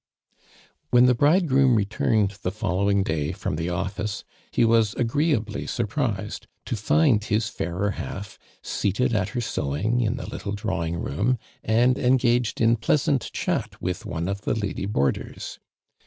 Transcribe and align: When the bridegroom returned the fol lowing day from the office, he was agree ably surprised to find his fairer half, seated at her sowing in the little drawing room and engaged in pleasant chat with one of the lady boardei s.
When 0.89 1.05
the 1.05 1.13
bridegroom 1.13 1.75
returned 1.75 2.31
the 2.41 2.49
fol 2.49 2.77
lowing 2.85 3.03
day 3.03 3.31
from 3.33 3.55
the 3.55 3.69
office, 3.69 4.23
he 4.49 4.65
was 4.65 4.95
agree 4.95 5.31
ably 5.31 5.67
surprised 5.67 6.47
to 6.65 6.75
find 6.75 7.23
his 7.23 7.49
fairer 7.49 7.91
half, 7.91 8.39
seated 8.63 9.13
at 9.13 9.29
her 9.37 9.41
sowing 9.41 10.01
in 10.01 10.15
the 10.17 10.27
little 10.27 10.53
drawing 10.53 10.97
room 10.97 11.37
and 11.63 11.99
engaged 11.99 12.59
in 12.61 12.77
pleasant 12.77 13.31
chat 13.31 13.79
with 13.79 14.03
one 14.07 14.27
of 14.27 14.41
the 14.41 14.55
lady 14.55 14.87
boardei 14.87 15.35
s. 15.37 15.59